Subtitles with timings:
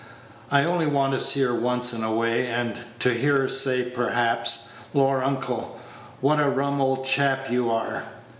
[0.49, 3.83] I only want to see her once in a way, and to hear her say,
[3.83, 5.79] perhaps, 'Lor, uncle,
[6.21, 8.03] what a rum old chap you are!'